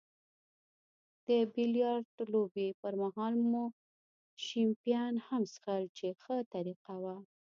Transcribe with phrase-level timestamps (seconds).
[1.27, 3.65] د بیلیارډ لوبې پرمهال مو
[4.45, 7.15] شیمپین هم څیښل چې ښه طریقه وه.